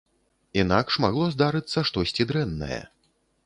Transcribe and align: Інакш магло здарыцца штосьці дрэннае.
Інакш 0.61 0.97
магло 1.03 1.27
здарыцца 1.35 1.85
штосьці 1.93 2.29
дрэннае. 2.33 2.85